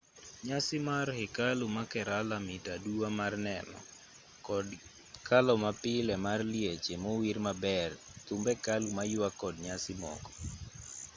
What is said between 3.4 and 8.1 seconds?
neno kod kalo mapile mar lieche mowir maber